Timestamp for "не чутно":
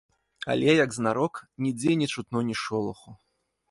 2.03-2.39